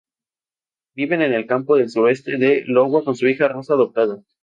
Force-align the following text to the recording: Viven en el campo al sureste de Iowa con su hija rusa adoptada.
Viven 0.95 1.21
en 1.21 1.31
el 1.31 1.45
campo 1.45 1.75
al 1.75 1.87
sureste 1.87 2.37
de 2.39 2.65
Iowa 2.67 3.03
con 3.05 3.15
su 3.15 3.27
hija 3.27 3.47
rusa 3.49 3.75
adoptada. 3.75 4.23